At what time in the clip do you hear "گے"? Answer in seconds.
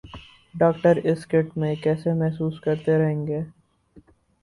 3.27-3.41